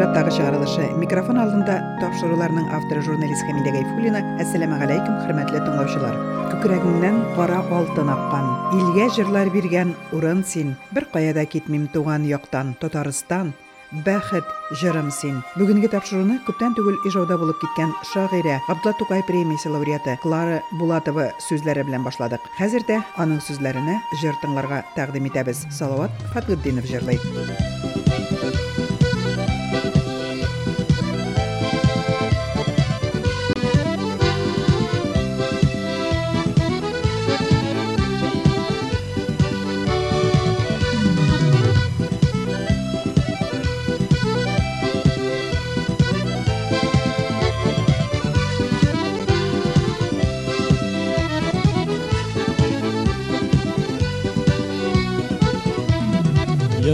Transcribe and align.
очраттагы 0.00 0.32
чыгарылышы 0.32 0.84
микрофон 0.96 1.36
алдында 1.42 1.74
тапшыруларның 2.00 2.70
авторы 2.72 3.02
журналист 3.04 3.44
Хәмидә 3.44 3.74
Гайфуллина. 3.74 4.22
Әссәламу 4.40 4.78
алейкум, 4.80 5.18
хөрмәтле 5.26 5.60
тыңлаучылар. 5.60 6.14
Күкрәгеңнән 6.54 7.18
кара 7.36 7.58
алтын 7.68 8.08
аккан, 8.08 8.46
илгә 8.78 9.10
җырлар 9.18 9.50
биргән 9.52 9.92
урын 10.16 10.40
син. 10.40 10.72
Бер 10.96 11.04
кая 11.12 11.44
китмим 11.44 11.86
туган 11.92 12.24
яктан, 12.24 12.72
Татарстан. 12.80 13.52
Бәхет 14.06 14.46
җырым 14.80 15.10
син. 15.10 15.42
Бүгенге 15.58 15.90
тапшыруны 15.92 16.38
күптән 16.46 16.78
түгел 16.78 16.96
ижауда 17.04 17.36
булып 17.36 17.58
киткән 17.60 17.92
шагыйрә 18.14 18.60
Абдулла 18.70 18.94
Тукай 18.96 19.24
премиясе 19.26 19.68
лауреаты 19.68 20.16
Клара 20.22 20.62
Булатова 20.78 21.32
сүзләре 21.42 21.84
белән 21.84 22.06
башладык. 22.06 22.40
Хәзер 22.56 22.86
дә 22.86 23.02
аның 23.18 23.42
сүзләренә 23.42 23.98
җыр 24.22 24.38
тыңларга 24.46 24.84
тәкъдим 24.94 25.26
итәбез. 25.26 25.66
Салават 25.74 26.14
Фатгытдинов 26.32 26.86
җырлый. 26.86 27.18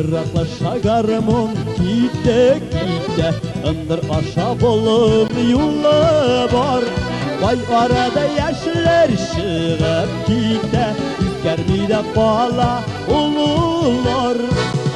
Irakla 0.08 0.46
şagarımın 0.58 1.50
gide 1.76 2.58
gide 2.70 3.30
Indir 3.70 4.00
aşa 4.10 4.60
bolum 4.60 5.50
yolu 5.50 6.52
var 6.52 6.84
Vay 7.42 7.56
arada 7.76 8.24
yaşlar 8.38 9.08
şığıp 9.08 10.26
gide 10.26 10.86
Yüzger 11.20 11.88
de 11.88 12.16
bala 12.16 12.82
ulular. 13.08 14.36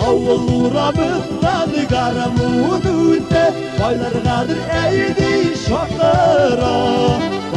Avul 0.07 0.49
uğramından 0.49 1.71
garamın 1.91 3.13
ütte 3.13 3.55
Baylar 3.83 4.13
kadır 4.13 4.59
eydi 4.87 5.57
şaklara 5.69 6.77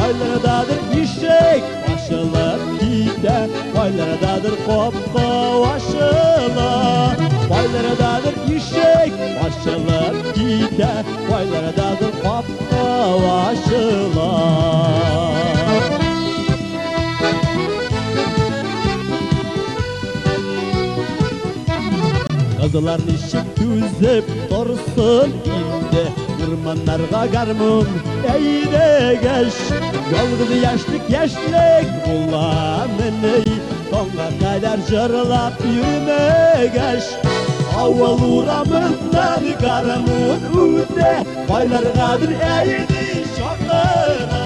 Baylardadır 0.00 1.02
işek 1.02 1.62
başılıp 1.88 2.80
gide 2.80 3.48
Baylardadır 3.76 4.56
kopka 4.66 5.60
başı 5.60 6.13
Baylardadır 7.74 8.56
işek 8.56 9.12
aşılar 9.46 10.14
gider. 10.34 11.04
Baylara 11.32 11.72
Baylardadır 11.72 12.12
papma 12.22 13.46
aşılar. 13.46 14.74
Kazılar 22.60 23.00
nişip 23.00 23.56
düzüp 23.56 24.24
dursun 24.50 25.30
indi 25.30 26.12
Yırmanlarga 26.40 27.26
garmın 27.32 27.88
eyde 28.34 29.20
geç 29.22 29.54
Yolgızı 30.12 30.58
yaşlık 30.64 31.10
yaşlık 31.10 32.06
bulamın 32.06 33.22
ey 33.36 33.44
Tonga 33.90 34.28
kadar 34.40 34.78
jırlap 34.78 35.60
yürüme 35.64 36.66
geç. 36.74 37.33
Avvalura 37.78 38.64
mızları 38.64 39.58
karanın 39.60 40.76
üte 40.76 41.24
Baylar 41.52 41.84
kadır 41.94 42.30
eğdi 42.30 43.24
şoklara 43.38 44.44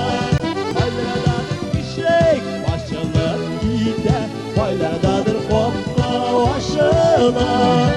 Bayladadır 0.75 1.73
fişek 1.73 2.43
başına 2.65 3.37
gide. 3.63 4.19
Bayladadır 4.61 5.37
kopta 5.51 6.11
başına. 6.35 7.88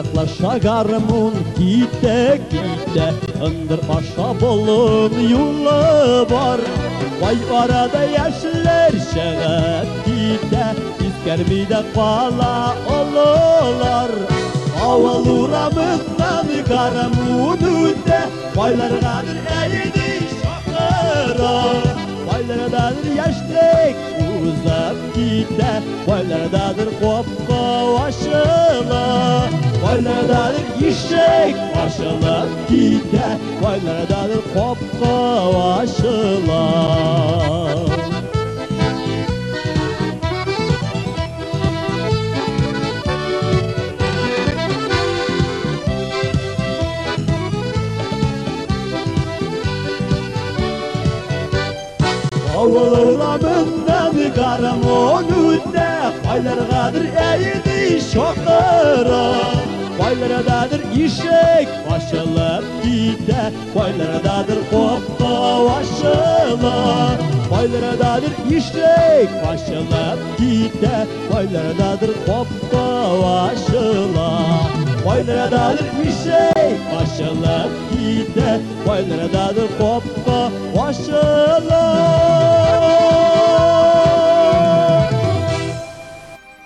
Uzaklaşagarmun 0.00 1.34
gide 1.58 2.40
gideIndır 2.50 3.80
başa 3.88 4.40
bolun 4.40 5.28
yolu 5.28 6.26
var. 6.30 6.60
Vay 7.22 7.36
arada 7.60 8.04
yaşlar 8.04 8.90
şeğet 9.14 9.88
gide. 10.06 10.64
İskermide 11.08 11.82
kala 11.94 12.74
olular. 12.90 14.10
Aval 14.84 15.26
uğramızdan 15.26 16.46
karamun 16.68 17.58
üde 17.58 18.20
Baylargadır 18.56 19.36
eğdi 19.64 20.24
şakıra 20.42 21.62
Baylargadır 22.32 23.16
yaşlık 23.16 23.96
uzak 24.42 25.14
gide. 25.14 25.82
Baylargadır 26.08 26.88
kopka 27.00 27.60
başına 28.00 29.69
Vay 29.82 29.98
nedanir 30.06 30.66
yishek 30.80 31.54
vashilab 31.74 32.50
giga 32.68 33.28
Vay 33.62 33.78
nedanir 33.86 34.42
qopqa 34.54 35.16
vashilab 35.56 37.30
Avılırla 52.60 53.38
benden 53.42 54.34
karım 54.34 54.84
o 54.90 55.22
günde. 55.28 55.88
Aylar 56.32 56.70
kadır 56.70 57.04
eğdi 57.04 58.00
şoklara. 58.12 59.69
Байлардаdır 59.99 60.81
ишек 61.03 61.69
ашылып 61.95 62.65
китә 62.83 63.43
Байлардаdır 63.75 64.59
копка 64.71 65.31
ашыла 65.77 66.75
Байлардаdır 67.51 68.33
ишек 68.57 69.31
ашылып 69.51 70.19
китә 70.39 70.95
Байлардаdır 71.31 72.13
копка 72.27 72.85
ашыла 73.45 74.29
Байлардаdır 75.05 75.87
ишек 76.09 76.79
ашылып 77.01 77.71
китә 77.91 78.59
Байлардаdır 78.87 79.67
копка 79.79 80.39
ашыла 80.87 81.85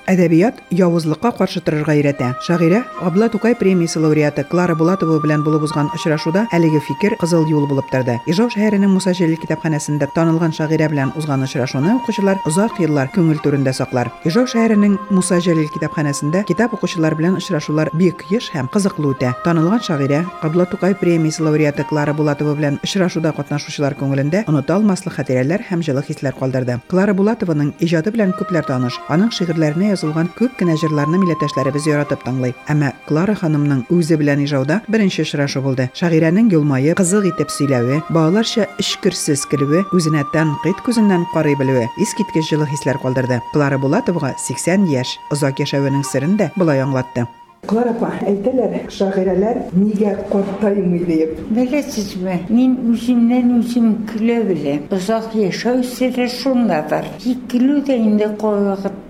Әдәбият 0.04 0.58
явызлыкка 0.68 1.30
каршы 1.32 1.62
торырга 1.64 1.94
өйрәтә. 1.96 2.34
Шагыйрә 2.44 2.82
Абдулла 3.00 3.30
Тукай 3.32 3.54
премиясе 3.56 4.02
лауреаты 4.02 4.44
Клара 4.44 4.74
Булатова 4.76 5.16
белән 5.22 5.40
булып 5.46 5.62
узган 5.64 5.88
очрашуда 5.96 6.42
әлеге 6.52 6.82
фикер 6.84 7.16
кызыл 7.16 7.46
юл 7.48 7.64
булып 7.70 7.88
торды. 7.88 8.18
Ижау 8.28 8.50
шәһәренең 8.52 8.92
Муса 8.92 9.14
Җәлил 9.16 9.40
китапханәсендә 9.40 10.10
танылган 10.14 10.52
шагыйрә 10.52 10.90
белән 10.92 11.14
узган 11.16 11.46
очрашуны 11.46 11.94
укучылар 11.96 12.36
озак 12.44 12.76
еллар 12.84 13.08
күңел 13.14 13.40
түрендә 13.40 13.72
саклар. 13.72 14.10
Ижау 14.28 14.44
шәһәренең 14.44 14.98
Муса 15.08 15.40
Җәлил 15.40 15.70
китапханәсендә 15.72 16.44
китап 16.50 16.76
укучылар 16.76 17.16
белән 17.16 17.40
очрашулар 17.40 17.88
бик 17.96 18.26
еш 18.28 18.50
һәм 18.52 18.68
кызыклы 18.68 19.14
үтә. 19.14 19.32
Танылган 19.44 19.80
шагыйрә 19.80 20.20
Абдулла 20.42 20.68
Тукай 20.68 20.94
премиясе 20.94 21.42
лауреаты 21.48 21.88
Клара 21.88 22.12
Булатова 22.12 22.52
белән 22.52 22.76
очрашуда 22.84 23.32
катнашучылар 23.32 23.96
күңелендә 23.96 24.44
оныта 24.52 24.76
алмаслык 24.76 25.16
хатирәләр 25.16 25.64
һәм 25.70 25.80
җылы 25.80 26.04
хисләр 26.04 26.36
калдырды. 26.36 26.80
Клара 26.92 27.16
Булатованың 27.16 27.72
иҗаты 27.80 28.12
белән 28.12 28.36
күпләр 28.36 28.68
таныш. 28.68 29.00
Аның 29.08 29.32
шигырьләренә 29.32 29.93
язылган 29.94 30.30
күп 30.38 30.56
кенә 30.60 30.76
җырларны 30.82 31.20
милләттәшләребез 31.22 31.88
яратып 31.88 32.24
тыңлый. 32.26 32.54
Әмма 32.70 32.92
Клара 33.08 33.36
ханымның 33.38 33.84
үзе 33.94 34.18
белән 34.20 34.44
ижауда 34.44 34.80
беренче 34.88 35.24
очрашу 35.24 35.62
булды. 35.64 35.88
Шагыйрәнең 35.96 36.50
елмаеп, 36.52 36.98
кызык 37.00 37.30
итеп 37.32 37.52
сөйләве, 37.54 38.02
балаларча 38.10 38.68
эшкерсез 38.82 39.46
көлүе, 39.50 39.84
үзенә 39.96 40.26
тәнкыйть 40.34 40.82
күзеннән 40.86 41.28
карый 41.34 41.56
белүе 41.60 41.86
искиткеч 42.02 42.50
җылы 42.50 42.68
хисләр 42.72 43.00
калдырды. 43.02 43.40
Клара 43.52 43.78
Булатовага 43.78 44.34
80 44.38 44.90
яшь, 44.92 45.16
озак 45.30 45.62
яшәвенең 45.64 46.04
сырын 46.10 46.36
да 46.40 46.50
болай 46.56 46.82
аңлатты. 46.84 47.26
Клара 47.64 47.94
апа, 47.94 48.10
әйтәләр, 48.28 48.74
шагыйрәләр 48.92 49.60
нигә 49.72 50.10
картаймый 50.28 51.00
дип. 51.08 51.38
Белесizmi? 51.56 52.36
Мин 52.50 52.74
үземнән 52.92 53.54
үзем 53.56 53.86
көлә 54.10 54.42
беләм. 54.50 54.82
Озак 54.92 55.32
яшәү 55.38 55.80
сире 55.88 56.28
шунdadır. 56.28 57.08
Тик 57.24 57.46
көлү 57.54 57.80
дә 57.88 57.96
инде 57.96 58.28
кайвакытта 58.40 59.03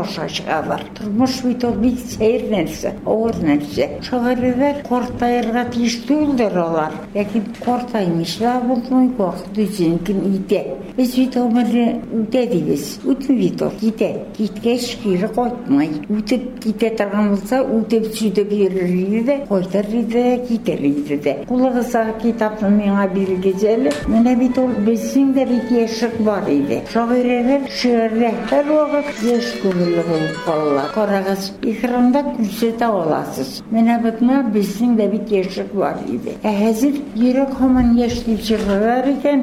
аша 0.00 0.28
чыгалар. 0.28 0.82
Тормыш 0.98 1.42
бит 1.44 1.64
ул 1.64 1.74
бик 1.82 1.98
сәер 1.98 2.46
нәрсә, 2.52 2.94
авыр 3.04 3.36
нәрсә. 3.42 3.88
Шагыйрәләр 4.06 4.82
картаярга 4.88 5.64
тиеш 5.72 5.98
түгелдер 6.08 6.56
алар. 6.58 6.92
Ләкин 7.14 7.44
торган 16.98 17.30
булса, 17.34 17.62
үтеп 17.62 18.08
сүтеп 18.14 18.52
йөрер 18.52 18.90
иде 18.94 19.22
дә, 19.28 19.36
кайтыр 19.48 19.86
иде 19.88 20.22
дә, 20.22 20.46
китер 20.48 20.80
иде 20.84 21.18
дә. 21.24 21.36
Кулыгызга 21.48 22.14
китапны 22.22 22.70
миңа 22.74 23.08
бирегез 23.14 23.64
әле. 23.64 23.92
Менә 24.10 24.34
бит 24.38 24.58
ул 24.58 24.74
безнең 24.86 25.34
дә 25.36 25.46
бит 25.48 25.70
яшьлек 25.74 26.18
бар 26.26 26.48
һәр 28.68 28.90
вакыт 28.92 29.20
яшь 29.24 29.52
күңелле 29.62 30.02
булып 30.04 30.40
калалар. 30.44 30.88
Карагыз, 30.92 31.46
экранда 31.64 32.20
күрсәтә 32.26 32.88
аласыз. 32.92 33.62
Менә 33.72 33.96
битмә 34.04 34.42
безнең 34.52 34.96
дә 34.98 35.06
бит 35.12 35.32
яшьлек 35.32 35.72
бар 35.72 36.02
иде. 36.06 36.36
Ә 36.44 36.52
хәзер 36.58 36.98
йөрәк 37.16 37.52
һаман 37.60 37.96
яшь 37.96 38.20
дип 38.26 38.42
чыгарар 38.44 39.08
икән. 39.14 39.38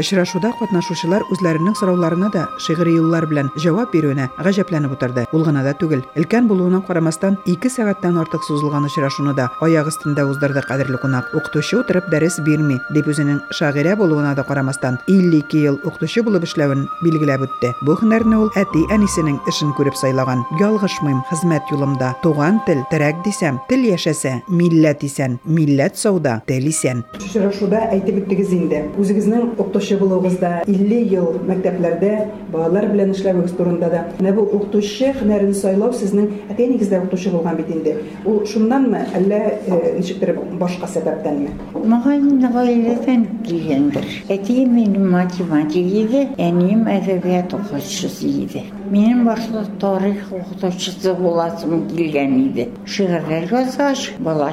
Очрашуда 0.00 0.54
катнашучылар 0.56 1.26
үзләренең 1.28 1.74
сорауларына 1.76 2.30
да 2.32 2.46
шигъри 2.64 2.94
юллар 2.96 3.26
белән 3.28 3.50
җавап 3.60 3.90
бирүенә 3.92 4.30
гаҗәпләнеп 4.40 4.94
утырды. 4.94 5.26
Ул 5.36 5.44
гына 5.44 5.60
да 5.66 5.74
түгел, 5.76 6.00
өлкән 6.16 6.46
булуына 6.48 6.80
карамастан 6.86 7.36
2 7.44 7.68
сәгатьтән 7.74 8.16
артык 8.22 8.46
сузылган 8.46 8.86
очрашуны 8.88 9.34
да 9.36 9.50
аяк 9.60 9.90
өстендә 9.90 10.24
уздырды 10.24 10.62
кадерле 10.64 10.96
кунак. 10.96 11.28
Укытучы 11.36 11.82
утырып 11.82 12.08
дәрес 12.08 12.38
бирми, 12.46 12.78
дип 12.94 13.10
үзенең 13.12 13.42
шагыйрә 13.52 13.98
булуына 14.00 14.32
да 14.34 14.42
карамастан 14.48 14.96
52 15.06 15.60
ел 15.66 15.76
укытучы 15.84 16.24
булып 16.24 16.48
эшләвен 16.48 16.86
билгеләп 17.04 17.44
үтте. 17.44 17.74
Бу 17.84 17.98
һөнәрне 18.00 18.40
ул 18.40 18.48
әти 18.56 18.86
әнисенең 18.96 19.42
эшен 19.52 19.76
күреп 19.76 20.00
сайлаган. 20.00 20.46
Ялгышмыйм 20.62 21.20
хезмәт 21.28 21.68
юлымда. 21.76 22.14
Туган 22.22 22.62
тел, 22.64 22.80
терәк 22.88 23.20
дисәм, 23.26 23.60
тел 23.68 23.84
яшәсә, 23.84 24.38
милләт 24.48 25.04
исән, 25.04 25.36
милләт 25.44 26.00
сауда, 26.00 26.40
тел 26.48 26.64
исән. 26.72 27.04
Очрашуда 27.20 27.84
әйтеп 27.92 28.24
үттегез 28.24 28.56
инде. 28.56 28.86
Үзегезнең 28.96 29.54
булуыгызда 29.99 30.51
50 30.67 31.13
ел 31.13 31.31
мәктәпләрдә 31.47 32.11
балалар 32.53 32.87
белән 32.91 33.13
эшләвегез 33.15 33.55
турында 33.57 33.89
да. 33.91 34.03
Менә 34.19 34.35
бу 34.37 34.45
укытучы 34.45 35.11
һөнәрен 35.19 35.53
сайлау 35.57 35.93
сезнең 35.93 36.29
әти 36.53 36.69
нигездә 36.71 37.01
укытучы 37.03 37.33
булган 37.33 37.57
бит 37.59 37.71
инде. 37.73 37.97
Ул 38.25 38.41
шуннанмы, 38.49 39.05
әллә 39.17 39.41
э, 39.67 39.81
ничектер 39.99 40.35
башка 40.59 40.89
сәбәптәнме? 40.91 41.53
Маған 41.75 42.45
ғаиләдән 42.55 43.27
килгәндер. 43.45 44.07
Әтием 44.29 44.75
минем 44.77 45.09
математик 45.11 45.91
иде, 46.03 46.27
әнием 46.37 46.87
әдәбият 46.91 47.53
укытучысы 47.57 48.29
иде. 48.45 48.65
Минем 48.90 49.24
башта 49.24 49.60
тарих 49.78 50.32
укытучысы 50.34 51.12
буласым 51.14 51.84
килгән 51.86 52.32
иде. 52.40 52.64
Шигырьләр 52.90 53.44
язгач, 53.54 54.16
бала 54.18 54.48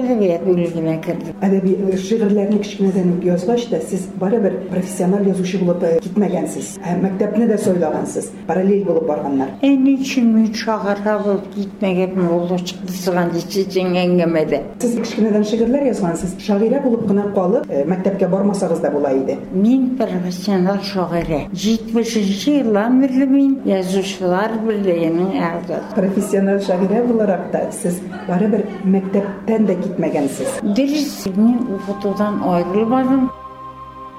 әдәбият 0.00 0.42
бүлегенә 0.42 0.96
кердем. 1.04 1.36
Әдәби 1.38 1.76
э, 1.78 1.98
шигырьләрне 2.02 2.58
кичкенәдән 2.64 3.12
үк 3.12 3.28
язгач 3.28 3.68
та 3.70 3.78
сез 3.86 4.08
барыбер 4.18 4.56
профессиональ 4.72 5.28
язучы 5.30 5.60
булып 5.62 5.84
э, 5.86 5.92
китмәгәнсез. 6.02 6.72
Ә 6.82 6.96
мәктәпне 6.98 7.46
дә 7.46 7.60
сайлагансыз. 7.62 8.32
Параллель 8.48 8.82
булып 8.88 9.06
барганнар. 9.12 9.54
Ә 9.62 9.70
ничек 9.78 10.26
мин 10.26 10.50
шагырга 10.58 11.20
булып 11.22 11.46
китмәгән 11.54 12.18
булу 12.18 12.58
чыкты 12.58 12.98
сыган 12.98 13.30
дисең 13.36 13.94
әңгәмәдә. 14.02 14.62
Сез 14.82 14.98
кичкенәдән 15.04 15.46
шигырьләр 15.46 15.86
язгансыз. 15.92 16.34
Шагыйрә 16.42 16.82
булып 16.82 17.06
кына 17.12 17.30
калып, 17.38 17.70
э, 17.70 17.86
мәктәпкә 17.86 18.26
бармасагыз 18.34 18.82
да 18.82 18.90
була 18.90 19.14
иде. 19.14 19.38
Мин 19.52 19.94
профессионал 20.02 20.82
шагыйрә. 20.82 21.46
70 21.54 22.48
елдан 22.58 22.87
бирле 22.96 23.26
мин 23.28 23.50
язучылар 23.68 24.54
берлегенең 24.64 25.34
әгъзасы. 25.36 25.94
Профессиональ 25.94 26.62
шагыйрә 26.64 27.02
буларак 27.08 27.50
та 27.52 27.66
сез 27.72 28.00
барыбер 28.28 28.64
мәктәптән 28.84 29.68
дә 29.68 29.76
китмәгәнсез. 29.82 30.62
Дөрес, 30.62 31.26
мин 31.36 31.60
укытудан 31.76 32.40
аерылмадым. 32.42 33.28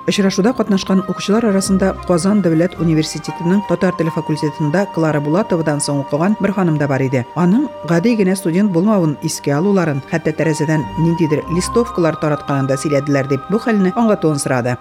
Очрашуда 0.10 0.54
катнашкан 0.57 1.04
укучылар 1.06 1.45
арасында 1.51 1.92
Казан 2.07 2.39
дәүләт 2.42 2.80
университетының 2.81 3.60
татар 3.69 3.94
теле 4.00 4.10
факультетында 4.16 4.88
Клара 4.95 5.21
Булатовадан 5.21 5.83
соң 5.86 6.01
укыган 6.01 6.38
бер 6.42 6.56
ханым 6.56 6.80
да 6.81 6.88
бар 6.89 7.04
иде. 7.06 7.25
Аның 7.38 7.68
гади 7.92 8.16
генә 8.18 8.33
студент 8.39 8.74
булмавын 8.74 9.19
искә 9.21 9.54
алуларын, 9.60 10.01
хәтта 10.10 10.33
тәрәзәдән 10.33 10.88
ниндидер 10.98 11.44
листовкалар 11.54 12.18
таратканын 12.24 12.71
да 12.71 12.80
сөйләделәр 12.81 13.30
дип 13.30 13.45
бу 13.51 13.62
хәлне 13.62 13.94
аңлатуын 13.94 14.42
сорады. 14.42 14.80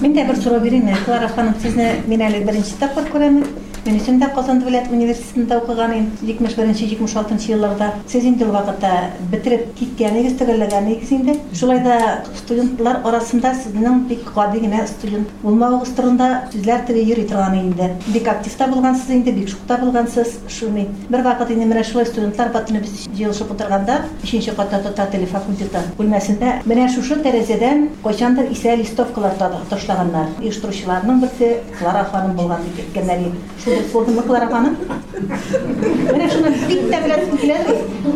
Мен 0.00 0.14
дә 0.16 0.24
бер 0.26 0.36
сорау 0.36 0.60
бирәм. 0.60 0.88
Клара 1.06 1.28
ханым, 1.28 1.54
сезне 1.62 2.02
мин 2.06 2.20
әле 2.26 2.44
беренче 2.46 2.74
тапкыр 2.80 3.08
күрәм. 3.12 3.42
Мен 3.87 4.01
үзем 4.01 4.17
дә 4.19 4.27
Казан 4.35 4.57
дәүләт 4.59 4.89
университетында 4.91 5.61
укыган 5.61 5.93
идем 5.95 6.07
71-76 6.43 7.45
елларда. 7.53 7.93
Сез 8.11 8.25
инде 8.27 8.43
вакытта 8.43 9.13
бетереп 9.31 9.69
киткәнегез 9.79 10.33
төгәлләгәнегез 10.41 11.13
инде. 11.15 11.37
Шулай 11.55 11.79
да 11.85 11.95
студентлар 12.35 12.99
арасында 13.07 13.53
сезнең 13.55 14.01
бик 14.09 14.25
гади 14.35 14.59
генә 14.65 14.81
студент 14.91 15.31
булмагыгыз 15.39 15.93
турында 15.95 16.27
сүзләр 16.51 16.83
теге 16.89 17.05
йөри 17.05 17.23
торган 17.29 17.55
инде. 17.61 17.93
Бик 18.11 18.27
активта 18.27 18.67
булгансыз 18.67 19.13
инде, 19.15 19.31
бик 19.31 19.47
шукта 19.53 19.77
булгансыз. 19.79 20.35
Шуны 20.51 20.89
бер 21.07 21.23
вакыт 21.23 21.55
инде 21.55 21.69
менә 21.71 21.85
шулай 21.87 22.09
студентлар 22.11 22.51
бөтен 22.51 22.81
без 22.83 23.07
җыелышып 23.07 23.55
утырганда 23.55 24.01
5нче 24.25 24.55
катта 24.59 24.81
татар 24.83 25.07
теле 25.15 25.31
факультеты 25.31 25.85
бүлмәсендә 25.95 26.57
менә 26.67 26.89
шушы 26.91 27.21
тәрәзәдән 27.23 27.87
кайчандыр 28.03 28.51
исә 28.51 28.75
листовкалар 28.83 29.39
та- 29.39 29.63
ташлаганнар. 29.69 30.35
Оештыручыларның 30.43 31.23
берсе 31.23 31.61
Клара 31.79 32.03
ханым 32.11 32.35
булган 32.35 32.67
дип 32.67 32.83
иде. 32.83 33.76
Шулай 33.76 33.82
булдымы 33.92 34.22
Клара 34.26 34.48
ханым? 34.50 34.76
Менә 35.12 36.28
шуны 36.32 36.50
бик 36.66 36.88
тә 36.90 37.00
беләсем 37.04 37.36
килә. 37.38 37.58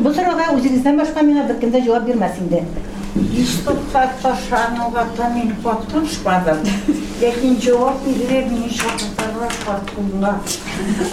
Бу 0.03 0.13
сорауга 0.13 0.51
үзегездән 0.57 0.99
башка 0.99 1.23
миңа 1.23 1.47
беркем 1.51 1.71
дә 1.75 1.85
җавап 1.85 2.09
бирмәс 2.09 2.41
инде. 2.41 2.63
Листовка 3.16 4.10
ташлануга 4.22 5.06
мен 5.34 5.56
катнашмадым. 5.64 6.62
Ләкин 7.22 7.58
җавап 7.60 8.06
бирергә 8.06 8.50
мин 8.50 8.70
шатлыкларга 8.72 9.50
катнашмадым. 9.66 10.32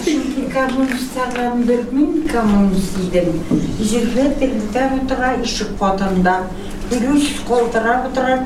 Чөнки 0.05 0.45
коммунистлардан 0.53 1.63
бер 1.67 1.83
мин 1.91 2.23
коммунист 2.31 2.95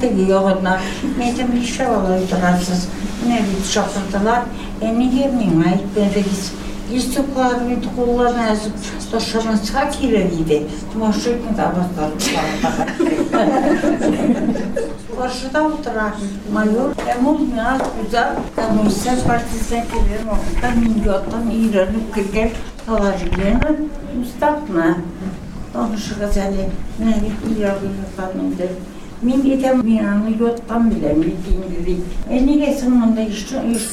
теге 0.01 0.23
ягына. 0.33 0.79
Мен 1.17 1.35
Yüzüklərini, 6.91 7.77
qollarını 7.95 8.43
əzib 8.53 8.75
daşıran 9.11 9.57
çak 9.69 9.95
irəliydi. 10.03 10.57
Maşınla 10.99 11.57
da 11.57 11.63
avatlarım 11.69 12.19
Karşıda 15.23 15.63
oturan 15.63 16.11
mayor, 16.53 16.95
Emul 17.07 17.39
Miraz 17.39 17.81
Güzel, 18.03 18.35
Komünistler 18.55 19.23
Partisi'ne 19.27 19.79
gelirim. 19.79 20.27
Oradan 20.27 20.79
milyottan 20.79 21.51
İran'ı 21.51 22.11
kırgel 22.13 22.49
kalacağını 22.85 23.77
müstakna. 24.19 24.97
Danışıqız 25.73 26.37
hani, 26.37 26.65
nə 27.01 27.13
İran'ı 27.51 27.89
yurtanımdır. 27.97 28.69
Min 29.21 29.39
etəm 29.55 29.83
binanı 29.85 30.31
yotdan 30.39 30.91
biləmir, 30.91 31.35
dinlirik. 31.45 32.01
E, 32.29 32.41
niyə 32.43 32.73
sən 32.79 32.97
onda 33.05 33.21
iş, 33.21 33.43
iş 33.75 33.85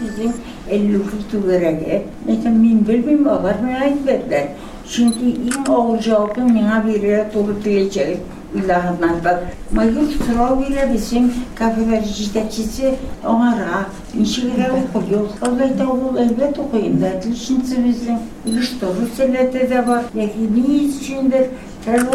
bizim 0.00 0.32
53 0.70 1.34
görədir. 1.46 2.04
Məsələn, 2.26 2.58
min 2.58 2.84
bilməyim, 2.88 3.26
ağarmaya 3.28 3.88
etmədilər. 3.90 4.46
Şimdi 4.92 5.32
ən 5.48 5.66
ауыр 5.70 6.00
cavabı 6.04 6.46
mənə 6.46 6.78
verirə 6.86 7.24
durub 7.34 7.58
deyəcək. 7.64 8.16
İllahından 8.54 9.16
bak. 9.24 9.44
Mayor 9.72 10.08
Tural 10.20 10.58
ilə 10.60 10.82
bizim 10.92 11.30
kafeləricidəkisi 11.56 12.90
onara, 13.24 13.78
inşilərə 14.12 14.68
oxuyur. 14.76 15.30
Vallahi 15.40 15.78
da 15.78 15.86
oğul 15.88 16.16
elbət 16.24 16.60
oxuyun 16.60 17.00
dedi. 17.00 17.28
Şimdi 17.44 17.74
bizim 17.86 18.18
işte 18.60 18.86
Rus 18.98 19.16
elədə 19.24 19.62
də 19.72 19.80
var. 19.86 20.04
Yəqini 20.16 20.66
içindir. 20.90 21.48
Hər 21.86 22.02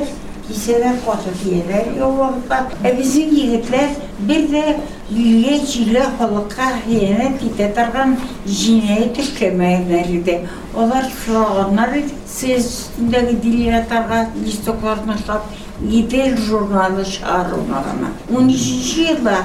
vaxt 0.00 0.29
liseler 0.50 0.92
katı 1.06 1.30
diyeler 1.44 1.96
yollarda. 1.98 2.68
E 2.84 2.98
bizim 2.98 3.34
yiğitler 3.34 3.90
bir 4.20 4.52
de 4.52 4.80
güye 5.10 5.66
çile 5.66 6.02
halka 6.02 6.86
hiyene 6.86 7.38
titetargan 7.38 8.16
jineyi 8.46 9.12
tüklemeyenleri 9.12 10.26
de. 10.26 10.42
Onlar 10.76 11.12
sloganlar 11.26 11.90
sesindeki 12.26 13.42
diliyatarga 13.42 14.30
listoklarına 14.44 15.16
şap 15.26 15.42
Gidel 15.90 16.36
jurnalı 16.36 17.04
çağrılmalarına. 17.04 18.08
13. 18.38 18.96
yılda 18.98 19.36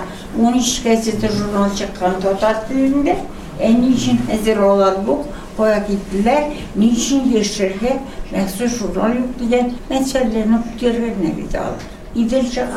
13 0.43 0.83
gazete 0.83 1.27
jurnal 1.27 1.75
çıkan 1.75 2.21
Totat 2.21 2.69
dilinde 2.69 3.17
en 3.59 3.81
için 3.81 4.19
hazır 4.31 4.57
olan 4.57 4.95
bu 5.07 5.23
koya 5.57 5.77
gittiler. 5.77 6.43
Niçin 6.75 7.31
geçirdi? 7.31 7.99
Mesela 8.31 8.69
şuradan 8.69 9.09
yok 9.09 9.27
diye 9.39 9.71
meselelerini 9.89 10.57
görevine 10.81 11.29
gidiyorlar. 11.29 11.73
İdir 12.15 12.49
çıkar. 12.49 12.67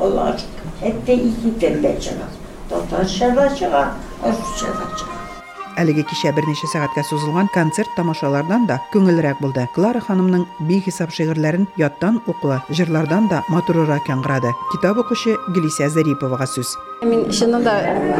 Allah 0.00 0.22
aşkına. 0.24 0.72
Hep 0.80 1.06
de 1.06 1.14
iki 1.14 1.60
derle 1.60 2.00
çıkar. 2.00 2.28
Doktor 2.70 3.04
çıkar 3.04 3.54
çıkar. 3.56 3.88
Öfü 4.26 4.58
çıkar 4.58 4.96
çıkar. 4.98 5.17
Әлеге 5.78 6.02
кичә 6.10 6.32
берничә 6.34 6.66
сәгатькә 6.72 7.04
сузылган 7.06 7.48
концерт 7.54 7.92
тамашалардан 7.94 8.66
да 8.66 8.80
күңеллерәк 8.92 9.38
булды. 9.38 9.68
Клара 9.76 10.02
ханымның 10.02 10.44
бик 10.66 10.88
хисап 10.88 11.12
шигырьләрен 11.14 11.68
яттан 11.78 12.18
укуы, 12.26 12.58
җырлардан 12.74 13.28
да 13.30 13.44
матуррак 13.48 14.10
яңгырады. 14.10 14.50
Китап 14.72 14.98
укучы 14.98 15.36
Гелисия 15.54 15.88
Зариповага 15.88 16.50
сүз. 16.50 16.74
Мин 17.02 17.28
чыннан 17.30 17.62
да 17.62 17.76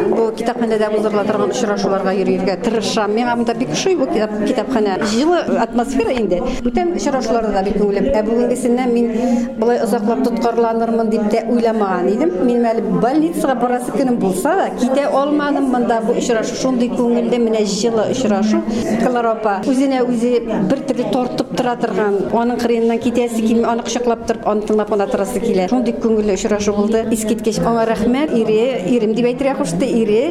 бу 0.07 0.29
китапханәдә 0.39 0.93
узырыла 0.95 1.25
торган 1.27 1.51
очрашуларга 1.51 2.13
йөрергә 2.15 2.61
тырышам. 2.63 3.11
Миңа 3.11 3.35
монда 3.35 3.57
бик 3.59 3.73
ошый 3.75 3.97
бу 3.99 4.07
китап, 4.07 4.31
китапханә. 4.47 5.01
Җылы 5.11 5.59
атмосфера 5.59 6.15
инде. 6.15 6.39
Бүтән 6.63 6.95
очрашуларда 6.95 7.51
да 7.57 7.65
бик 7.67 7.75
күңелем. 7.81 8.07
Ә 8.15 8.23
бүгенгесеннән 8.23 8.95
мин 8.95 9.11
булай 9.59 9.83
озаклап 9.83 10.23
тоткарланырмын 10.29 11.11
дип 11.11 11.27
тә 11.33 11.43
уйламаган 11.51 12.07
идем. 12.13 12.37
Мин 12.47 12.63
әле 12.71 12.85
больницага 13.03 13.59
барасы 13.59 13.91
көнем 13.99 14.21
булса 14.23 14.55
да 14.61 14.69
китә 14.79 15.09
алмадым 15.11 15.73
монда 15.75 15.99
бу 16.07 16.15
очрашу. 16.15 16.55
Шундый 16.63 16.93
күңелле 16.95 17.43
менә 17.49 17.65
җылы 17.69 18.05
очрашу. 18.13 18.61
Кларопа 19.03 19.59
үзенә 19.69 20.03
үзе 20.07 20.39
бер 20.69 20.83
төрле 20.89 21.09
тартып 21.13 21.55
тора 21.57 21.75
торган, 21.81 22.19
аның 22.37 22.61
кырыеннан 22.61 23.01
китәсе 23.03 23.43
килми, 23.43 23.65
аны 23.69 23.85
кочаклап 23.87 24.27
торып, 24.29 24.47
аны 24.49 24.67
тыңлап 24.69 24.93
ана 24.95 25.07
торасы 25.11 25.41
килә. 25.43 25.69
Шундый 25.73 25.97
күңелле 26.03 26.37
очрашу 26.37 26.75
булды. 26.77 27.05
Искиткеч 27.15 27.61
аңа 27.65 27.87
рәхмәт, 27.89 28.35
ире, 28.39 28.83
ирем 28.93 29.15
дип 29.17 29.29
әйтергә 29.31 29.57
кушты, 29.61 29.89
ире. 30.03 30.23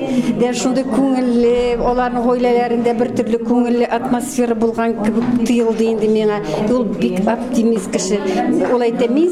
Дә 0.42 0.54
шундый 0.58 0.86
күңелле, 0.88 1.78
аларның 1.82 2.28
гаиләләрендә 2.28 2.96
бер 3.00 3.14
төрле 3.18 3.42
күңелле 3.44 3.90
атмосфера 3.98 4.56
булган 4.56 4.98
кебек 5.02 5.48
тоелды 5.48 5.90
инде 5.92 6.12
миңа. 6.12 6.42
Ул 6.70 6.86
бик 6.98 7.22
оптимист 7.28 7.92
кеше. 7.94 8.22
Ул 8.72 8.86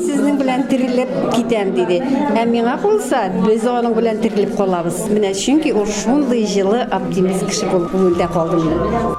сезнең 0.05 0.39
белән 0.41 0.65
терелеп 0.69 1.11
китәм 1.35 1.73
диде. 1.77 2.01
Ә 2.35 2.45
миңа 2.49 2.77
булса, 2.81 3.25
без 3.45 3.65
аның 3.69 3.95
белән 3.97 4.21
терелеп 4.23 4.55
калабыз. 4.57 5.05
Менә 5.13 5.33
җылы 6.55 6.85
оптимист 6.91 7.45
булып 7.71 7.91
күңелдә 7.93 8.27
калды 8.33 8.59
минем. 8.63 9.15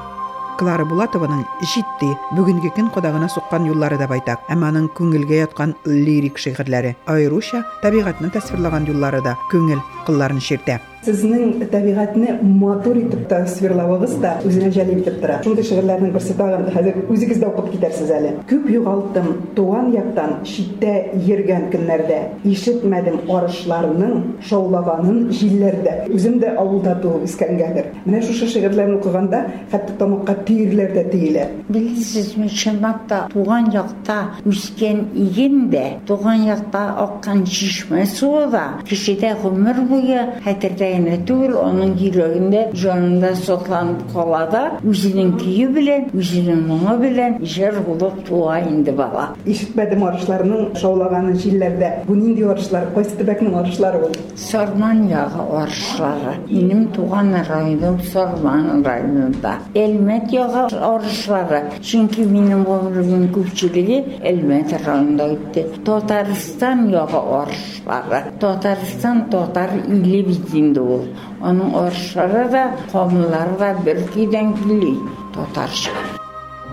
Клара 0.57 0.85
Булатованың 0.89 1.43
җитди, 1.61 2.09
бүгенге 2.33 2.71
көн 2.73 2.89
кодагына 2.89 3.29
суккан 3.29 3.67
юллары 3.69 3.99
да 4.01 4.07
байтак, 4.09 4.41
әмма 4.49 4.71
аның 4.71 4.87
күңелгә 4.97 5.43
яткан 5.43 5.75
лирик 5.85 6.41
шигырьләре, 6.41 6.95
аеруча 7.05 7.61
табигатьне 7.83 8.31
тасвирлаган 8.33 8.89
юллары 8.89 9.21
да 9.21 9.37
күңел 9.51 9.83
кылларын 10.07 10.41
ширтә. 10.41 10.79
Сезнең 11.05 11.61
табигатьне 11.71 12.33
матур 12.41 12.97
итеп 12.97 13.27
тасвирлавыгыз 13.29 14.15
да 14.19 14.33
үзенә 14.47 14.71
җәлеп 14.75 15.03
итеп 15.03 15.19
тора. 15.21 15.37
Шундый 15.45 15.63
шигырьләрнең 15.67 16.11
берсе 16.15 16.33
тагын 16.35 16.65
хәзер 16.73 16.97
үзегез 17.13 17.39
дә 17.39 17.51
укып 17.51 17.69
китәрсез 17.75 18.09
әле. 18.11 18.33
Күп 18.49 18.65
югалтым 18.73 19.29
туган 19.55 19.91
яктан 19.93 20.41
читтә 20.43 20.95
йөргән 21.21 21.69
көннәрдә. 21.71 22.17
Ишетмәдем 22.49 23.21
арышларның 23.29 24.15
шаулаганын 24.49 25.29
җилләрдә. 25.37 25.95
Үзем 26.11 26.39
дә 26.41 26.55
авылда 26.57 26.97
туып 27.03 27.27
үскәнгәдер. 27.29 27.91
Менә 28.07 28.23
шушы 28.25 28.49
шигырьләрне 28.51 28.97
укыганда 28.97 29.43
хәтта 29.71 29.95
тамакка 30.01 30.35
тиерләр 30.49 30.91
дә 30.97 31.05
тиелә. 31.13 31.47
Білесізме 31.69 32.49
шынақта 32.51 33.27
туған 33.31 33.71
жақта 33.75 34.17
өскен 34.49 35.05
иген 35.15 35.69
де 35.71 35.85
туған 36.09 36.47
жақта 36.49 36.83
аққан 37.05 37.45
шишме 37.45 38.05
суы 38.09 38.47
да 38.51 38.65
кішіде 38.87 39.35
ғұмыр 39.43 39.83
бойы 39.87 40.23
хәтердәйіне 40.45 40.86
kaynatur, 40.87 41.53
onun 41.53 41.97
yüreğinde 41.97 42.71
canından 42.81 43.33
soklanıp 43.33 44.13
kolada, 44.13 44.71
müzinin 44.83 45.37
kiyi 45.37 45.75
bilen, 45.75 46.09
müzinin 46.13 46.67
mama 46.67 47.01
bilen, 47.01 47.39
jer 47.43 47.73
bulup 47.87 48.25
tuğa 48.27 48.59
indi 48.59 48.97
bala. 48.97 49.35
İşitmedim 49.45 50.03
arışlarının 50.03 50.73
şovlaganı 50.73 51.33
jillerde. 51.33 52.03
Bu 52.07 52.19
nindi 52.19 52.47
arışlar, 52.47 52.93
Koysetebek'in 52.93 53.53
arışları 53.53 53.97
oldu. 53.97 54.17
Sarman 54.35 54.93
yağı 54.93 55.59
arışları. 55.61 56.33
Benim 56.51 56.91
tuğan 56.91 57.33
rayonum 57.49 57.99
Sarman 58.13 58.85
rayonunda. 58.85 59.53
Elmet 59.75 60.33
yağı 60.33 60.65
arışları. 60.81 61.63
Çünkü 61.83 62.33
benim 62.33 62.65
ömrümün 62.65 63.31
küçülüğü 63.33 64.03
Elmet 64.23 64.87
rayonunda 64.87 65.27
gitti. 65.27 65.67
Tataristan 65.85 66.89
yağı 66.89 67.07
arışları. 67.31 68.23
Tataristan 68.39 69.29
Tatar 69.29 69.69
ili 69.87 70.27
bittiğinde 70.27 70.76
битінде 70.76 70.80
ол. 70.80 71.06
Оның 71.42 71.74
орышлары 71.82 72.48
да, 72.52 72.64
қомылары 72.92 73.58
да 73.58 73.72
бір 73.84 74.04
күйден 74.14 74.54
күлі. 74.62 74.96
Татарша. 75.34 76.15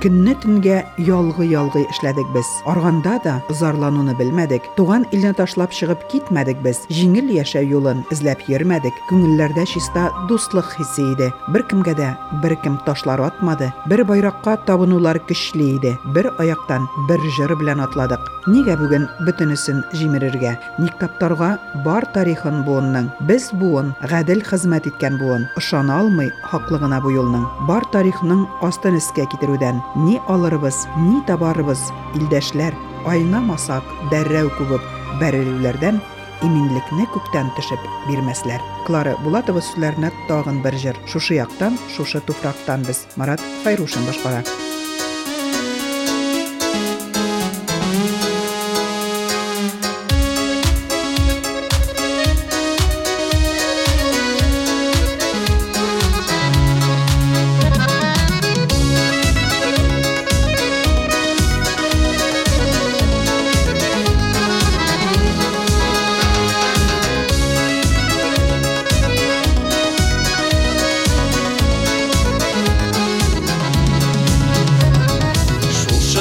Көнне 0.05 0.35
төнгә 0.37 0.83
ялгы-ялгы 1.01 1.87
эшләдек 1.89 2.29
без. 2.35 2.45
Арганда 2.69 3.15
да 3.25 3.39
зарлануны 3.49 4.13
белмәдек. 4.19 4.67
Туган 4.77 5.07
илне 5.17 5.31
ташлап 5.33 5.73
чыгып 5.73 6.03
китмәдек 6.13 6.61
без. 6.61 6.83
Җиңел 6.93 7.31
яшәү 7.33 7.65
юлын 7.71 8.03
эзләп 8.13 8.43
йөрмәдек. 8.45 8.93
Күңелләрдә 9.09 9.65
чиста 9.65 10.11
дуслык 10.29 10.69
хисе 10.75 11.07
иде. 11.15 11.31
Беркемгә 11.55 11.95
дә 11.97 12.11
беркем 12.43 12.77
ташлар 12.85 13.23
атмады. 13.25 13.71
Бер 13.89 14.05
байракка 14.05 14.59
табынулар 14.67 15.23
көчле 15.25 15.71
иде. 15.79 15.95
Бер 16.13 16.29
аяктан 16.37 16.85
бер 17.09 17.25
җыр 17.39 17.57
белән 17.57 17.81
атладык. 17.87 18.21
Нигә 18.45 18.77
бүген 18.77 19.09
бөтенесен 19.25 19.81
җимерергә? 19.97 20.53
Ник 20.85 21.01
таптарга 21.01 21.55
бар 21.81 22.05
тарихын 22.13 22.61
буынның. 22.69 23.09
Без 23.25 23.49
буын, 23.57 23.95
гадел 24.05 24.45
хезмәт 24.45 24.85
иткән 24.93 25.17
буын. 25.17 25.49
Ышана 25.57 26.03
алмый 26.03 26.29
хаклыгына 26.53 27.01
бу 27.01 27.17
юлның. 27.17 27.49
Бар 27.65 27.89
тарихның 27.97 28.45
астын 28.69 29.01
искә 29.01 29.25
китерүдән 29.33 29.81
ни 30.06 30.20
алырбыз, 30.28 30.86
ни 30.98 31.20
табарбыз, 31.28 31.82
илдәшләр, 32.18 32.78
айнамасак 33.10 33.86
дәррәү 34.14 34.50
күбеп 34.58 34.86
бәрелүләрдән 35.22 36.00
иминлекне 36.46 37.08
күктән 37.14 37.52
төшеп 37.58 37.84
бирмәсләр. 38.08 38.64
Клара 38.88 39.18
Булатова 39.26 39.64
сүзләренә 39.64 40.14
тагын 40.30 40.64
бер 40.64 40.78
җыр. 40.80 41.00
Шушы 41.10 41.40
яктан, 41.42 41.78
шушы 41.96 42.24
туфрактан 42.26 42.88
без. 42.88 43.06
Марат 43.20 43.44
Файрушин 43.64 44.08
башкара. 44.08 44.44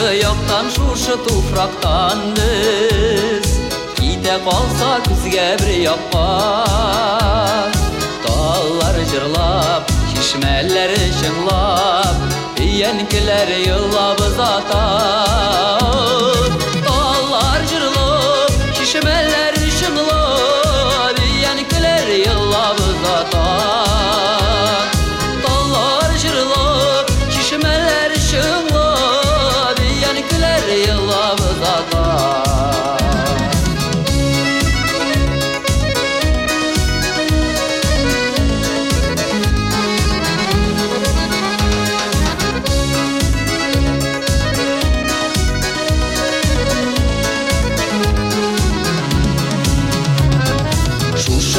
яктан, 0.02 0.70
шушы 0.70 1.16
туфрактан 1.24 2.34
без 2.36 3.46
Китә 3.98 4.36
калса 4.44 4.90
күзгә 5.06 5.48
бер 5.60 5.70
якка 5.84 6.26
Таллар 8.26 8.98
җырлап, 9.10 9.90
чишмәләр 10.12 10.94
чыңлап 11.20 12.60
Өянкеләр 12.60 13.54
йыллап 13.64 14.20
озата 14.26 15.71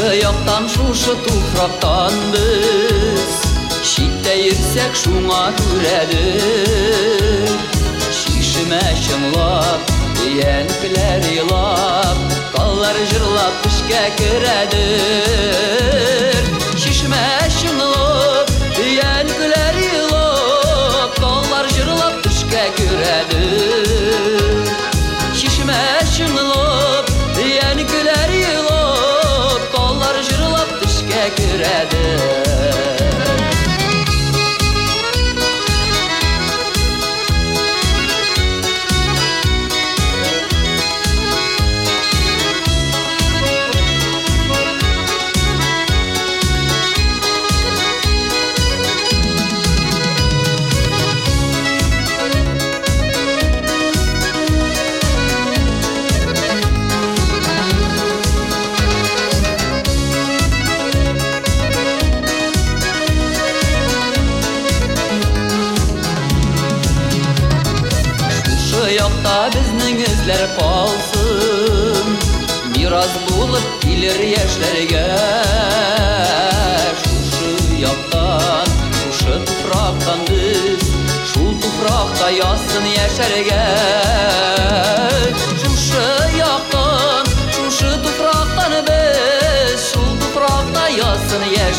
Шушы 0.03 0.07
яктан 0.19 0.67
шушы 0.67 1.13
туфрактан 1.23 2.11
без 2.33 3.31
Читтә 3.87 4.33
йөрсәк 4.35 4.93
шуңа 5.01 5.55
күрәдер 5.61 7.47
Шишемә 8.17 8.83
чыңлап, 9.05 9.81
янкеләр 10.35 11.23
илап 11.31 12.19
Таллар 12.57 12.97
җырлап 13.13 13.55
төшкә 13.63 14.03
керәдер 14.19 15.79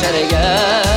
sergen 0.06 0.95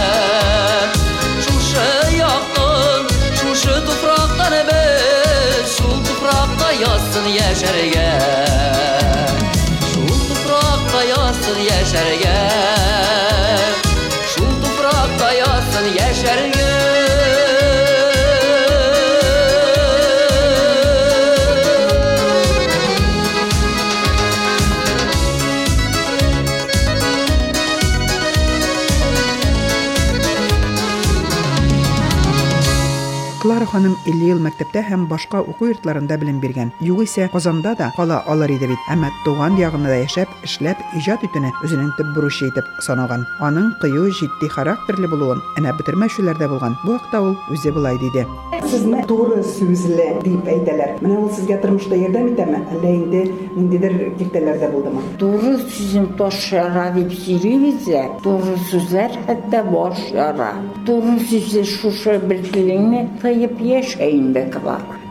ханым 33.68 33.94
50 34.06 34.28
ел 34.32 34.40
мәктәптә 34.42 34.82
һәм 34.88 35.06
башка 35.10 35.42
уку 35.42 35.68
йортларында 35.68 36.16
белем 36.20 36.40
биргән. 36.40 36.72
Югыйсә 36.80 37.28
Казанда 37.32 37.74
да 37.78 37.90
кала 37.96 38.22
алыр 38.26 38.50
иде 38.54 38.68
бит. 38.70 38.78
Әмма 38.92 39.10
туган 39.24 39.58
ягында 39.60 40.00
яшәп, 40.02 40.28
эшләп, 40.48 40.80
иҗат 40.98 41.24
итүне 41.28 41.52
үзенең 41.64 41.92
төп 41.98 42.14
бурычы 42.16 42.48
итеп 42.48 42.68
санаган. 42.86 43.26
Аның 43.40 43.74
кыю, 43.82 44.08
җитди 44.10 44.48
характерлы 44.48 45.10
булуын 45.12 45.44
әнә 45.60 45.76
бетермәүчеләрдә 45.80 46.48
булган. 46.48 46.78
Бу 46.84 46.96
вакытта 46.96 47.22
ул 47.22 47.36
үзе 47.52 47.72
булай 47.72 48.00
диде. 48.00 48.26
sizni 48.72 49.00
to'g'ri 49.10 49.42
so'zla 49.56 50.08
deb 50.26 50.50
aytadilar 50.54 50.90
mana 51.02 51.16
bu 51.22 51.28
sizga 51.36 51.56
turmushda 51.62 51.96
yordam 52.04 52.26
etadimi 52.32 52.60
alla 52.72 52.90
endi 52.98 53.22
nindidir 53.56 53.94
kektalarda 54.18 54.68
bo'ldimi 54.74 55.02
to'g'ri 55.22 55.54
so'zim 55.76 56.06
bosh 56.20 56.44
yara 56.58 56.84
deb 56.98 57.10
so'raymiza 57.24 58.02
to'g'ri 58.26 58.56
so'zlar 58.70 59.10
hatto 59.28 59.60
bosh 59.74 60.04
yara 60.20 60.50
to'g'ri 60.88 61.16
so'zlar 61.30 61.66
shu 61.78 61.90
shu 62.02 62.14
birligini 62.30 63.00
tayib 63.22 63.54
yashaydi 63.72 64.42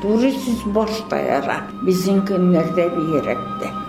to'g'ri 0.04 0.32
so'z 0.44 0.62
boshda 0.78 1.18
yara 1.32 1.58
bizning 1.86 2.22
kunlarda 2.30 2.86
bu 2.96 3.02
yurakda 3.14 3.87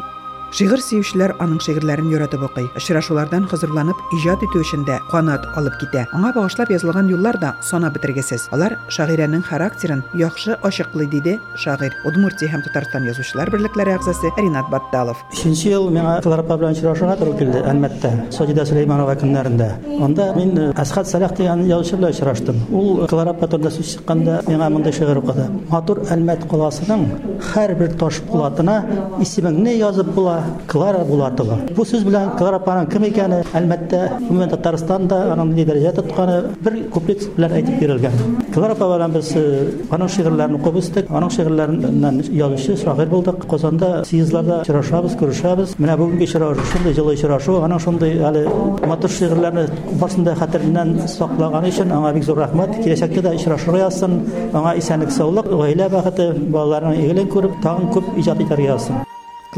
Шигырь 0.48 0.80
сөючеләр 0.80 1.34
аның 1.44 1.58
шигырьләрен 1.60 2.08
яратып 2.08 2.42
укый. 2.46 2.70
Очрашулардан 2.78 3.44
хозурланып, 3.50 3.98
иҗат 4.16 4.40
итү 4.46 4.62
эшендә 4.64 4.96
канат 5.10 5.44
алып 5.60 5.76
китә. 5.80 6.06
Аңа 6.16 6.32
багышлап 6.32 6.70
язылган 6.72 7.10
юллар 7.12 7.36
да 7.38 7.50
сана 7.60 7.90
бетергесез. 7.92 8.46
Алар 8.56 8.78
шагыйрәнең 8.88 9.42
характерын 9.44 10.02
яхшы 10.16 10.56
ачыклый 10.64 11.06
диде 11.12 11.36
шагыйрь. 11.54 11.98
Удмуртия 12.08 12.48
һәм 12.48 12.64
Татарстан 12.64 13.04
язучылар 13.04 13.50
берлекләре 13.52 13.98
әгъзасы 13.98 14.32
Ринат 14.38 14.70
Батталов. 14.72 15.20
Үшенче 15.32 15.74
ел 15.74 15.90
миңа 15.92 16.22
Кларапа 16.24 16.56
белән 16.56 16.72
очрашуга 16.72 17.16
туры 17.20 17.36
килде 17.36 17.60
Әлмәттә, 17.68 18.14
Саҗидә 18.32 18.64
Сөләйманова 18.70 19.18
көннәрендә. 19.20 19.68
Анда 20.00 20.30
мин 20.36 20.56
э, 20.56 20.72
Әсхат 20.80 21.10
Салах 21.10 21.36
дигән 21.36 21.66
язучы 21.68 22.00
белән 22.00 22.16
очраштым. 22.16 22.62
Ул 22.72 23.04
Кларапа 23.10 23.48
турында 23.52 23.72
сүз 23.74 23.98
чыкканда 23.98 24.40
миңа 24.48 24.70
мондай 24.72 24.96
шигырь 24.96 25.20
укыды. 25.20 25.48
Матур 25.68 26.02
Әлмәт 26.08 26.48
каласының 26.48 27.06
һәрбер 27.52 27.96
таш 28.00 28.22
булатына 28.30 28.78
исемеңне 29.20 29.76
язып 29.78 30.14
була, 30.14 30.37
Клара 30.68 31.04
Булатова. 31.04 31.58
Бу 31.76 31.84
сүз 31.88 32.04
белән 32.06 32.34
Кларапаның 32.38 32.88
кем 32.92 33.04
икәне 33.08 33.42
Әлмәттә, 33.56 34.00
гомумән 34.26 34.50
Татарстанда 34.52 35.18
аның 35.32 35.52
ни 35.56 35.64
дәрәҗә 35.68 35.94
тотканы 35.98 36.38
бер 36.64 36.78
куплет 36.92 37.24
белән 37.36 37.56
әйтеп 37.58 37.80
бирелгән. 37.80 38.16
Кларапа 38.54 38.88
белән 38.94 39.16
без 39.16 39.32
аның 39.34 40.12
шигырьләрен 40.14 40.58
укып 40.58 40.78
үстек, 40.80 41.10
аның 41.10 41.32
шигырьләреннән 41.36 42.22
язучы, 42.32 42.76
шагыйрь 42.82 43.12
булдык. 43.12 43.46
Казанда 43.48 44.04
съездларда 44.08 44.60
очрашабыз, 44.62 45.16
күрешәбез. 45.20 45.74
Менә 45.80 45.96
бүгенге 45.98 46.28
очрашу, 46.28 46.66
шундый 46.72 46.96
җылы 46.96 47.14
очрашу, 47.16 47.58
аның 47.64 47.82
шундый 47.82 48.16
әле 48.28 48.44
матур 48.86 49.10
шигырьләрне 49.10 49.66
барсында 50.00 50.36
хәтереннән 50.38 50.94
саклаганы 51.08 51.72
өчен 51.72 51.92
аңа 51.94 52.14
бик 52.16 52.26
зур 52.28 52.42
рәхмәт. 52.44 52.78
Киләчәктә 52.84 53.26
дә 53.28 53.34
очрашырга 53.38 53.84
язсын, 53.86 54.18
аңа 54.52 54.76
исәнлек, 54.78 55.12
саулык, 55.14 55.50
гаилә 55.52 55.90
бәхете, 55.92 56.32
балаларның 56.52 56.98
игелен 57.02 57.30
күреп, 57.32 57.60
тагын 57.64 57.92
күп 57.94 58.18
иҗат 58.18 58.44
итәргә 58.44 58.74
язсын. 58.74 59.06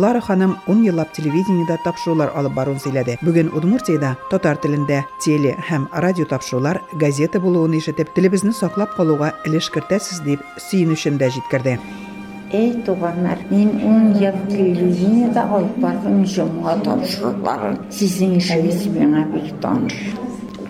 Клара 0.01 0.21
ханым 0.23 0.57
10 0.67 0.87
еллап 0.89 1.11
телевидениедә 1.13 1.75
тапшырулар 1.85 2.31
алып 2.33 2.55
баруын 2.57 2.79
сөйләде. 2.81 3.19
Бүген 3.21 3.51
Удмуртиядә 3.53 4.15
татар 4.31 4.57
телендә 4.57 5.03
теле 5.21 5.51
һәм 5.67 5.91
радио 5.93 6.25
тапшырулар, 6.25 6.81
газета 7.03 7.37
булуын 7.37 7.77
ишетеп, 7.77 8.15
телебезне 8.17 8.55
саклап 8.57 8.95
калуга 8.97 9.35
өлеш 9.45 9.69
кертәсез 9.75 10.23
дип 10.25 10.41
сөенүчен 10.71 11.21
дә 11.21 11.29
җиткерде. 11.37 11.77
Ey 12.51 12.73
tuğanlar, 12.87 13.45
ben 13.51 13.77
10 13.91 14.19
yıl 14.25 14.41
televizyonu 14.49 15.35
da 15.35 15.45
alıp 15.51 15.83
bardım 15.83 16.25
cumğa 16.25 16.83
tavşırıkların. 16.83 17.79
Sizin 17.91 18.35
işiniz 18.35 18.89
bana 18.97 19.29
bir 19.35 19.53
tanış. 19.63 19.95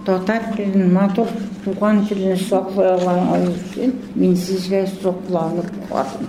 Tatar 0.06 0.56
dilini, 0.56 0.92
matur 0.92 1.26
tuğan 1.64 2.06
dilini 2.08 2.36
saklayan 2.36 3.42
için 3.42 4.00
ben 4.16 4.34
sizge 4.34 4.86
soklanıp 4.86 5.70
varım. 5.90 6.26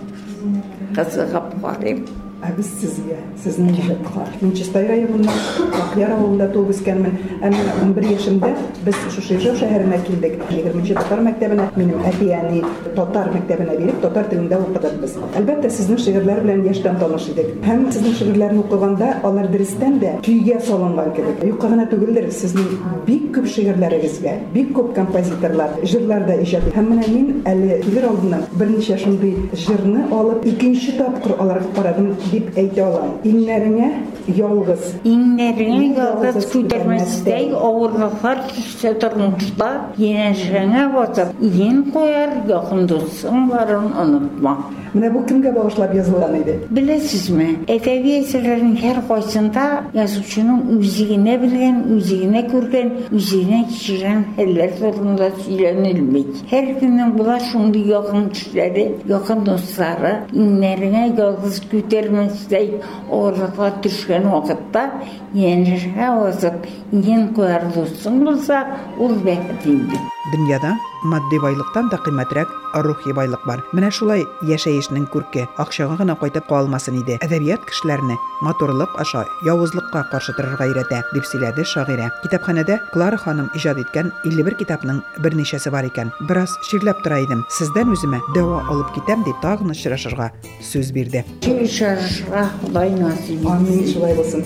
Kızıqıp 0.96 1.64
varım. 1.64 2.06
Ә 2.45 2.51
без 2.53 2.69
сезгә, 2.79 3.17
сезнең 3.41 3.73
җибәткә. 3.75 4.25
Мин 4.43 4.53
Чистай 4.55 4.85
районында, 4.87 5.33
Акъяр 5.81 6.12
авылында 6.15 6.47
туып 6.53 6.69
үскәнмен. 6.75 7.15
Әмма 7.41 7.73
11 7.81 8.11
яшемдә 8.12 8.51
без 8.85 8.99
шушы 9.15 9.39
Ижау 9.39 9.57
шәһәренә 9.57 10.03
килдек. 10.05 10.37
20 10.53 10.93
татар 10.99 11.23
мәктәбенә, 11.25 11.71
минем 11.77 12.05
әти 12.07 12.29
әни 12.37 12.61
татар 12.95 13.33
мәктәбенә 13.33 13.79
биреп, 13.81 14.03
татар 14.05 14.29
телендә 14.29 14.61
укыдык 14.61 14.99
без. 15.01 15.17
Әлбәттә, 15.41 15.71
сезнең 15.79 16.03
шигырьләр 16.05 16.43
белән 16.45 16.62
яшьтән 16.69 17.01
таныш 17.01 17.31
идек. 17.33 17.51
Һәм 17.65 17.87
сезнең 17.97 18.15
шигырьләрне 18.21 18.61
укыганда, 18.62 19.11
алар 19.25 19.49
дөрестән 19.51 19.99
дә 20.05 20.12
көйгә 20.29 20.61
салынган 20.69 21.12
кебек. 21.17 21.43
Юкка 21.49 21.73
гына 21.73 21.89
түгелдер, 21.91 22.29
сезнең 22.37 22.69
бик 23.09 23.31
күп 23.35 23.49
шигырьләрегезгә, 23.57 24.37
бик 24.53 24.73
күп 24.77 24.93
композиторлар 24.95 25.81
җырларда 25.83 26.39
иҗат 26.45 26.69
итә. 26.69 26.77
Һәм 26.77 26.93
менә 26.93 27.11
мин 27.11 27.43
әле 27.49 27.81
килер 27.85 28.09
алдыннан 28.11 28.47
берничә 28.61 29.01
шундый 29.03 29.37
җырны 29.55 30.07
алып, 30.12 30.47
икенче 30.47 30.97
тапкыр 30.99 31.37
аларга 31.41 31.73
карадым 31.77 32.15
dip 32.32 32.58
eti 32.58 32.84
olan 32.84 33.10
inlerine 33.24 34.04
yolgız. 34.38 34.94
İnlerini 35.04 36.00
yolgız 36.00 36.52
küdürmesdey 36.52 37.54
oğurluklar 37.54 38.38
sötürmüşler. 38.78 39.78
Yenişine 39.98 40.96
basıp 40.96 41.28
yin 41.42 41.92
koyar 41.94 42.30
yakındısın 42.50 43.50
varın 43.50 43.92
unutma. 43.92 44.58
Mine 44.94 45.14
bu 45.14 45.26
kimge 45.26 45.56
bağışlap 45.56 45.96
yazılan 45.96 46.36
idi? 46.36 46.60
Bilesiz 46.70 47.30
mi? 47.30 47.56
Edebi 47.68 48.12
eserlerin 48.12 48.76
her 48.76 49.08
koysunda 49.08 49.84
yazıcının 49.94 50.80
üzerine 50.80 51.42
bilen, 51.42 51.84
üzerine 51.90 52.42
görgen, 52.42 52.92
üzerine 53.12 53.68
kişiren 53.68 54.26
heller 54.36 54.70
zorunda 54.70 55.30
söylenilmek. 55.48 56.26
Her 56.50 56.64
günün 56.64 57.18
bula 57.18 57.40
şunlu 57.40 57.78
yakın 57.78 58.30
kişileri, 58.30 58.96
yakın 59.10 59.46
dostları, 59.46 60.20
inlerine 60.34 61.16
yolgız 61.18 61.62
küdürmesdey 61.70 62.76
oğurluklar 63.12 63.84
düşkün 63.84 64.11
вакытта 64.19 64.91
yenişe 65.34 66.08
basıp 66.21 66.67
in 66.91 67.34
koyar 67.34 67.63
dostun 67.76 68.26
болса, 68.26 68.67
ул 69.00 69.12
бәхет 69.26 69.65
инде. 69.65 70.11
Дөньяда 70.32 70.78
матди 71.04 71.39
байлыктан 71.41 71.89
да 71.91 71.98
кыйммәтрәк 72.00 72.50
рухи 72.86 73.12
байлык 73.12 73.41
бар. 73.46 73.63
Менә 73.76 73.89
шулай 73.91 74.24
яшәешнең 74.48 75.08
күрке 75.12 75.48
акчага 75.60 75.98
гына 76.00 76.15
кайтып 76.15 76.48
калмасын 76.48 77.00
иде. 77.02 77.17
Әдәбият 77.26 77.65
кешеләрне 77.67 78.15
матурлык 78.46 78.96
аша 79.02 79.26
явызлыкка 79.44 80.06
каршы 80.12 80.36
торырга 80.38 80.70
өйрәтә, 80.70 81.02
дип 81.13 81.28
сөйләде 81.28 81.65
шагыйрә. 81.67 82.12
Китапханәдә 82.24 82.80
Клара 82.94 83.17
ханым 83.17 83.50
иҗат 83.58 83.82
иткән 83.84 84.13
51 84.24 84.58
китапның 84.62 85.02
берничәсе 85.20 85.74
бар 85.74 85.89
икән. 85.89 86.13
Бераз 86.30 86.56
ширләп 86.70 87.04
тора 87.04 87.20
идем. 87.26 87.44
Сездән 87.52 87.91
үземә 87.91 88.22
дәва 88.36 88.63
алып 88.72 88.94
китәм 88.96 89.26
дип 89.28 89.41
тагын 89.44 89.76
очрашырга 89.76 90.32
сүз 90.62 90.94
бирде. 90.96 91.26
Шашыра 91.41 92.48
Худай 92.62 92.96
насип 92.96 93.46
Амин, 93.48 93.88
шулай 93.91 94.15
булсын. 94.15 94.46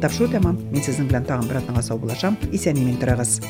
Тапшыру 0.00 0.30
тәмам. 0.32 0.56
Мин 0.72 0.82
сезнең 0.82 1.10
белән 1.12 1.28
тагын 1.28 1.48
бер 1.50 1.60
атнага 1.60 1.84
сау 1.84 2.00
булашам. 2.00 2.38
Исән-имин 2.56 2.96
торыгыз. 3.02 3.40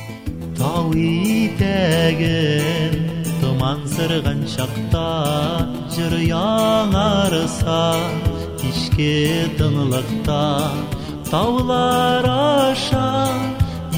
Тау 0.60 0.92
итәген 0.92 2.92
Томан 3.40 3.80
сырған 3.94 4.44
шақта 4.56 5.06
Жыр 5.96 6.18
яңарыса 6.20 7.80
Кешке 8.60 9.48
тынлықта 9.56 10.44
Таулар 11.30 12.26
аша 12.28 13.08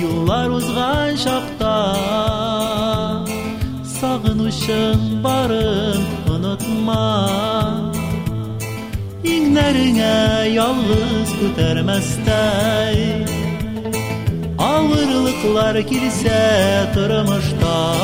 Юллар 0.02 0.50
узған 0.56 1.18
шақта. 1.22 1.72
Сағынышың 3.92 5.02
барын 5.24 6.02
ұнытма. 6.32 7.04
Иңнәріңә 9.34 10.16
ялғыз 10.56 11.36
Atlar 15.42 15.86
kilise 15.86 16.90
kırmışta. 16.94 17.94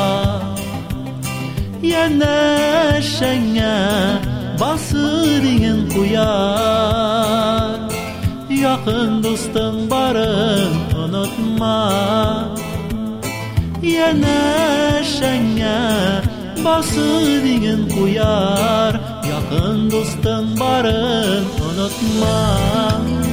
Yene 1.83 3.01
şenge 3.01 3.75
basırın 4.59 5.89
kuyar 5.89 7.79
Yakın 8.49 9.23
dostum 9.23 9.89
barın 9.89 10.75
unutma. 10.97 11.93
Yene 13.83 15.03
şenge 15.03 15.79
basırın 16.65 17.89
kuyar 17.89 18.99
Yakın 19.31 19.91
dostum 19.91 20.59
barın 20.59 21.45
unutma. 21.45 23.28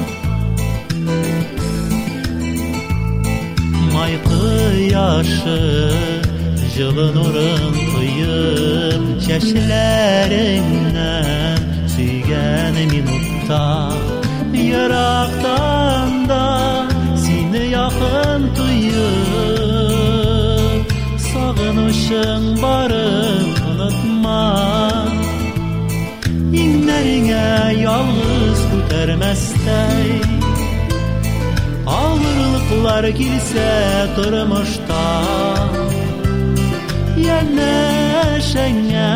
yaşı 4.97 5.91
Jılın 6.77 7.17
orıntıyım 7.17 9.21
çeşilerinden 9.21 11.59
Süygen 11.97 12.75
minutta 12.75 13.93
Yaraktan 14.73 16.29
da 16.29 16.85
seni 17.17 17.71
yakın 17.71 18.51
duyum 18.57 19.67
Sağınışın 21.19 22.63
barım 22.63 23.55
unutma. 23.71 24.67
İnlerine 26.53 27.75
yalnız 27.83 28.59
kütermestey 28.71 30.11
Ağırlı 31.87 32.56
Atlar 32.67 33.05
girse 33.09 34.07
kırmışta 34.17 35.23
Yerine 37.19 38.41
şenge 38.53 39.11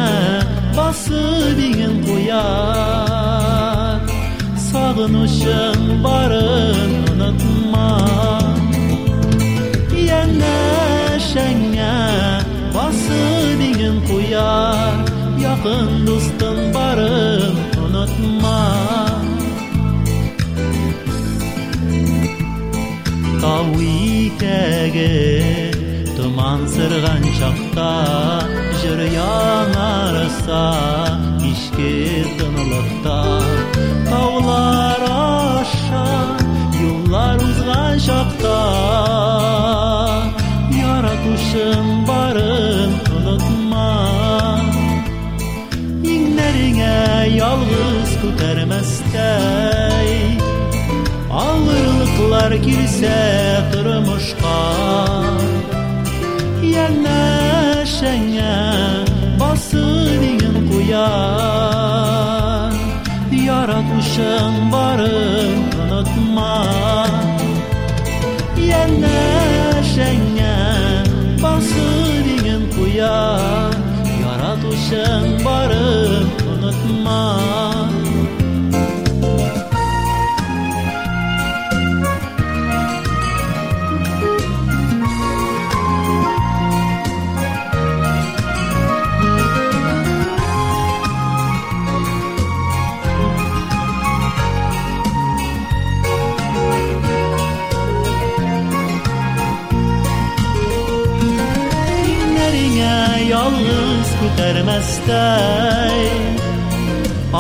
bası 0.77 1.55
bin 1.59 2.07
koyar 2.07 4.01
Sağınışın 4.73 6.05
barın 6.05 6.91
unutma. 7.15 8.01
Yerine 9.97 11.21
şenge 11.35 11.93
bası 12.75 13.21
bin 13.59 14.07
koyar 14.09 14.95
Yakın 15.43 16.07
dostun 16.07 16.75
barın 16.75 17.40
Тау 23.60 23.68
итәге 23.84 25.12
Томан 26.16 26.62
сырған 26.72 27.24
шақта 27.38 27.90
Жыр 28.82 29.02
яңарыса 29.12 30.62
Кишке 31.42 32.24
тынылықта 32.40 33.18
Таулар 34.08 35.04
аша 35.10 36.06
Юллар 36.80 37.44
узған 37.48 37.96
шақта 38.08 38.56
Яратушың 40.80 41.92
барын 42.08 42.96
ұнытма 43.20 43.92
Иңнәріңә 46.16 46.98
ялғыз 47.36 48.10
күтәрмәстәй 48.24 50.12
Авырлыклар 51.36 51.99
Aqlar 52.21 52.53
girsə 52.65 53.19
qırmışqa 53.73 54.57
Yerləşənə 56.75 58.57
basınin 59.41 60.57
quyan 60.69 61.57
Yaratmışın 63.49 64.53
barın 64.73 65.57
unutma. 65.81 66.57
Yerləşənə 68.69 70.57
basınin 71.45 72.63
quyan 72.77 73.77
Yaratmışın 74.25 75.25
barın 75.45 76.29
unutma. 76.53 77.80
verməsdəy 104.51 106.01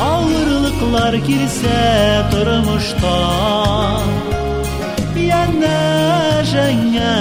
Ağırlıqlar 0.06 1.14
girsə 1.26 1.80
durmuşda 2.30 3.16
Yenə 5.30 5.80
jəngə 6.52 7.14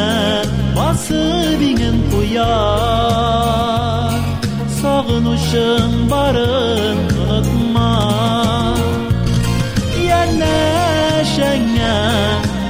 basıb 0.78 1.62
inin 1.72 1.98
quyar 2.12 4.14
Sağınışın 4.80 5.92
barın 6.12 7.00
unutma. 7.24 7.94
Yenə 10.10 10.62
jəngə 11.36 11.98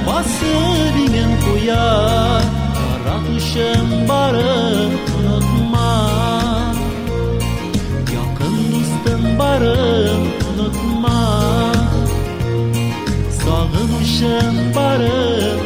basıb 0.08 0.94
inin 1.04 1.32
quyar 1.44 2.42
Qaraqışın 2.76 3.88
barın 4.08 4.90
chambarão 14.20 15.59